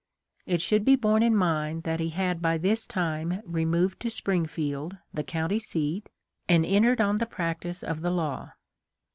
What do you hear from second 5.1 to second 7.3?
the county seat, and entered on the